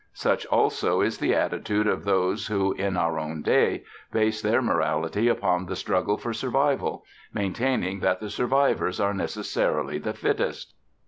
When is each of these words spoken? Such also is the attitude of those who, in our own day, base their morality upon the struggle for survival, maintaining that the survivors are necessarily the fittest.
Such 0.15 0.47
also 0.47 1.01
is 1.01 1.19
the 1.19 1.35
attitude 1.35 1.85
of 1.85 2.05
those 2.05 2.47
who, 2.47 2.73
in 2.73 2.97
our 2.97 3.19
own 3.19 3.43
day, 3.43 3.83
base 4.11 4.41
their 4.41 4.59
morality 4.59 5.27
upon 5.27 5.67
the 5.67 5.75
struggle 5.75 6.17
for 6.17 6.33
survival, 6.33 7.05
maintaining 7.31 7.99
that 7.99 8.19
the 8.19 8.31
survivors 8.31 8.99
are 8.99 9.13
necessarily 9.13 9.99
the 9.99 10.13
fittest. 10.13 10.73